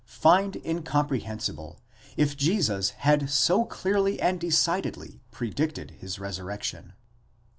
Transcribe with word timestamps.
find 0.07 0.55
incomprehensible, 0.65 1.79
if 2.17 2.35
Jesus 2.35 2.89
had 3.05 3.29
so 3.29 3.63
clearly 3.65 4.19
and 4.19 4.39
decidedly 4.41 5.21
predicted 5.29 5.91
his 5.91 6.17
resurrection. 6.17 6.93